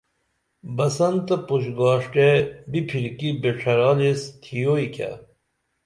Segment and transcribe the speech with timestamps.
[0.75, 2.29] بسن تہ پُش گاݜٹے
[2.71, 5.11] بِپھرکی بِڇھرال ایس تھیوئی کیہ